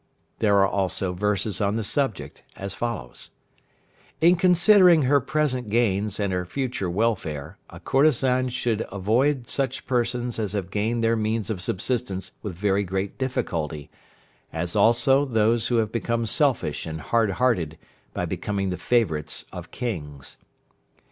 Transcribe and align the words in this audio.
There 0.39 0.57
are 0.57 0.67
also 0.67 1.13
verses 1.13 1.61
on 1.61 1.75
the 1.75 1.83
subject 1.83 2.41
as 2.55 2.73
follows: 2.73 3.29
"In 4.19 4.35
considering 4.35 5.03
her 5.03 5.19
present 5.19 5.69
gains, 5.69 6.19
and 6.19 6.33
her 6.33 6.43
future 6.43 6.89
welfare, 6.89 7.59
a 7.69 7.79
courtesan 7.79 8.49
should 8.49 8.83
avoid 8.91 9.47
such 9.47 9.85
persons 9.85 10.39
as 10.39 10.53
have 10.53 10.71
gained 10.71 11.03
their 11.03 11.15
means 11.15 11.51
of 11.51 11.61
subsistence 11.61 12.31
with 12.41 12.55
very 12.55 12.83
great 12.83 13.19
difficulty, 13.19 13.91
as 14.51 14.75
also 14.75 15.23
those 15.23 15.67
who 15.67 15.75
have 15.75 15.91
become 15.91 16.25
selfish 16.25 16.87
and 16.87 17.01
hard 17.01 17.33
hearted 17.33 17.77
by 18.11 18.25
becoming 18.25 18.71
the 18.71 18.79
favourites 18.79 19.45
of 19.53 19.69
Kings." 19.69 20.37